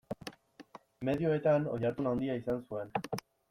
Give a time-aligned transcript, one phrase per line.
[1.11, 2.95] Medioetan oihartzun handia izan zuen.